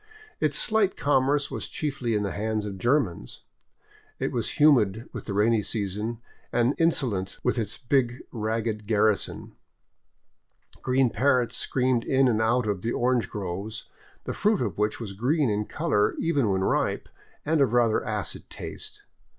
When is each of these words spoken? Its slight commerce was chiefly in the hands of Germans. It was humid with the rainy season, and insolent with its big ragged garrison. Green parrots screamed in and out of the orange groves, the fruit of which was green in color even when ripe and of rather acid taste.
Its 0.39 0.57
slight 0.57 0.97
commerce 0.97 1.51
was 1.51 1.67
chiefly 1.67 2.15
in 2.15 2.23
the 2.23 2.31
hands 2.31 2.65
of 2.65 2.79
Germans. 2.79 3.41
It 4.17 4.31
was 4.31 4.57
humid 4.59 5.07
with 5.13 5.25
the 5.25 5.33
rainy 5.35 5.61
season, 5.61 6.19
and 6.51 6.73
insolent 6.79 7.37
with 7.43 7.59
its 7.59 7.77
big 7.77 8.23
ragged 8.31 8.87
garrison. 8.87 9.51
Green 10.81 11.11
parrots 11.11 11.55
screamed 11.55 12.03
in 12.03 12.27
and 12.27 12.41
out 12.41 12.65
of 12.65 12.81
the 12.81 12.91
orange 12.93 13.29
groves, 13.29 13.91
the 14.23 14.33
fruit 14.33 14.59
of 14.63 14.79
which 14.79 14.99
was 14.99 15.13
green 15.13 15.51
in 15.51 15.65
color 15.65 16.15
even 16.17 16.49
when 16.49 16.63
ripe 16.63 17.07
and 17.45 17.61
of 17.61 17.71
rather 17.73 18.03
acid 18.03 18.49
taste. 18.49 19.03